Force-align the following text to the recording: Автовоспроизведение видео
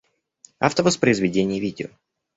Автовоспроизведение 0.57 1.59
видео 1.59 1.91